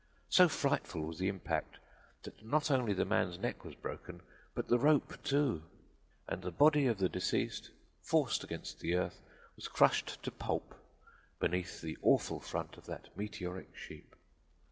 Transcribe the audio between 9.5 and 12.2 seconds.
was crushed to pulp beneath the